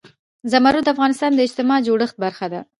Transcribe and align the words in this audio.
زمرد 0.51 0.81
د 0.85 0.91
افغانستان 0.95 1.31
د 1.35 1.39
اجتماعي 1.47 1.85
جوړښت 1.87 2.15
برخه 2.23 2.47
ده. 2.53 2.61